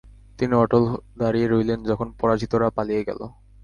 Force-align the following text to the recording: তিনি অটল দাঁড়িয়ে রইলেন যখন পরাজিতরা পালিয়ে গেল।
তিনি 0.39 0.53
অটল 0.55 0.83
দাঁড়িয়ে 1.17 1.47
রইলেন 1.47 1.79
যখন 1.83 2.07
পরাজিতরা 2.19 2.67
পালিয়ে 2.77 3.05
গেল। 3.07 3.21